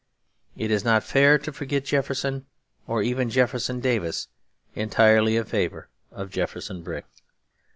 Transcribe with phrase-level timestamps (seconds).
[0.57, 2.47] It is not fair to forget Jefferson,
[2.87, 4.29] or even Jefferson Davis,
[4.73, 7.05] entirely in favour of Jefferson Brick.